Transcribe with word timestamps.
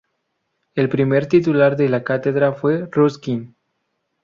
El 0.73 0.89
primer 0.89 1.27
titular 1.27 1.77
de 1.77 1.87
la 1.87 2.03
cátedra 2.03 2.53
fue 2.53 2.87
Ruskin. 2.91 3.55